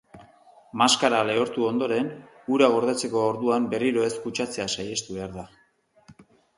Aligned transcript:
Maskara 0.81 1.19
lehortu 1.31 1.67
ondoren, 1.73 2.09
hura 2.55 2.71
gordetzeko 2.79 3.23
orduan 3.29 3.71
berriro 3.77 4.09
ez 4.09 4.13
kutsatzea 4.27 4.71
saihestu 4.79 5.23
behar 5.23 5.41
da. 5.41 5.49